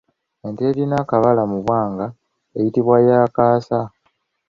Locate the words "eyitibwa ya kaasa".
2.57-3.79